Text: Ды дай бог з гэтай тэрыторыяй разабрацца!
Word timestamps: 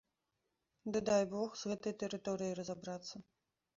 Ды 0.95 0.99
дай 1.09 1.23
бог 1.33 1.49
з 1.63 1.73
гэтай 1.73 1.93
тэрыторыяй 2.05 2.53
разабрацца! 2.61 3.15